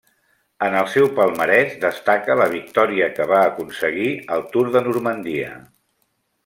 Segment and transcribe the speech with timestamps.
[0.67, 5.55] En el seu palmarès destaca la victòria que va aconseguir al Tour de Normandia.